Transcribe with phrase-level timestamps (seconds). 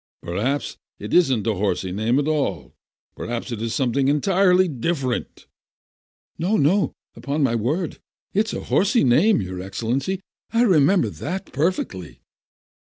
[0.23, 2.73] "Perhaps it isn't a horsey name at all?
[3.15, 5.45] Perhaps it is something entirely different?"
[6.39, 7.99] "No, no, upon my word,
[8.33, 10.19] it's a horsey name, your Excellency,
[10.51, 12.21] I remember that perfectly."